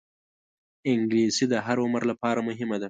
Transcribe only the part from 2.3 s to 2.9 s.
مهمه ده